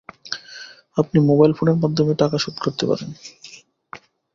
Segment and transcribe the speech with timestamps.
[0.97, 3.09] আপনি মোবাইল ফোনের মাধ্যমেও টাকা শোধ করতে পারেন।